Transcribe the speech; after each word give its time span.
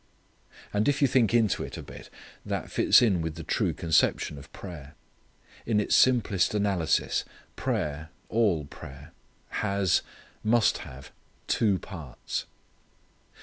And 0.73 0.87
if 0.89 0.99
you 0.99 1.07
think 1.07 1.31
into 1.31 1.61
it 1.61 1.77
a 1.77 1.83
bit, 1.83 2.09
this 2.43 2.71
fits 2.73 3.03
in 3.03 3.21
with 3.21 3.35
the 3.35 3.43
true 3.43 3.71
conception 3.71 4.39
of 4.39 4.51
prayer. 4.51 4.95
In 5.67 5.79
its 5.79 5.95
simplest 5.95 6.55
analysis 6.55 7.23
prayer 7.55 8.09
all 8.27 8.65
prayer 8.65 9.11
has, 9.61 10.01
must 10.43 10.79
have, 10.79 11.11
two 11.45 11.77
parts. 11.77 12.47